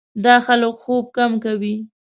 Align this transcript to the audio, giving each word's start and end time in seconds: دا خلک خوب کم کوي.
دا 0.23 0.35
خلک 0.45 0.73
خوب 0.81 1.05
کم 1.15 1.31
کوي. 1.43 1.75